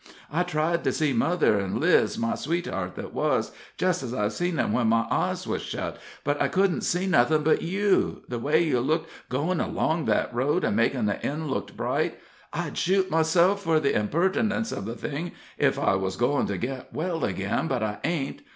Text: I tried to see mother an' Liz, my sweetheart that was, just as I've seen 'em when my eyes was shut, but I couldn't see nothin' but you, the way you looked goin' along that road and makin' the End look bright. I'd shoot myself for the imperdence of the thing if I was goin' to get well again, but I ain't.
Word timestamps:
I 0.31 0.41
tried 0.41 0.83
to 0.85 0.91
see 0.91 1.13
mother 1.13 1.59
an' 1.59 1.79
Liz, 1.79 2.17
my 2.17 2.33
sweetheart 2.33 2.95
that 2.95 3.13
was, 3.13 3.51
just 3.77 4.01
as 4.01 4.15
I've 4.15 4.33
seen 4.33 4.57
'em 4.57 4.73
when 4.73 4.87
my 4.87 5.05
eyes 5.11 5.45
was 5.45 5.61
shut, 5.61 5.99
but 6.23 6.41
I 6.41 6.47
couldn't 6.47 6.81
see 6.81 7.05
nothin' 7.05 7.43
but 7.43 7.61
you, 7.61 8.23
the 8.27 8.39
way 8.39 8.63
you 8.63 8.79
looked 8.79 9.11
goin' 9.29 9.59
along 9.61 10.05
that 10.05 10.33
road 10.33 10.63
and 10.63 10.75
makin' 10.75 11.05
the 11.05 11.23
End 11.23 11.51
look 11.51 11.77
bright. 11.77 12.17
I'd 12.51 12.79
shoot 12.79 13.11
myself 13.11 13.61
for 13.61 13.79
the 13.79 13.93
imperdence 13.93 14.71
of 14.75 14.85
the 14.85 14.95
thing 14.95 15.33
if 15.59 15.77
I 15.77 15.93
was 15.93 16.15
goin' 16.15 16.47
to 16.47 16.57
get 16.57 16.91
well 16.91 17.23
again, 17.23 17.67
but 17.67 17.83
I 17.83 17.99
ain't. 18.03 18.41